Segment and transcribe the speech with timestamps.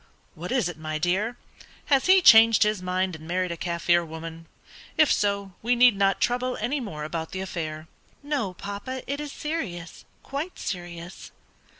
[0.33, 1.37] "What is it, my dear;
[1.85, 4.47] has he changed his mind and married a Kaffir woman?
[4.97, 7.87] If so, we need not trouble any more about the affair."
[8.23, 11.29] "No, papa; it is serious quite serious."